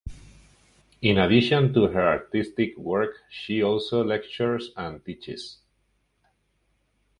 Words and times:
In 1.03 1.19
addition 1.19 1.75
to 1.75 1.81
her 1.85 2.01
artistic 2.01 2.75
work 2.75 3.17
she 3.29 3.61
also 3.61 4.03
lectures 4.03 4.71
and 4.75 5.05
teaches. 5.05 5.59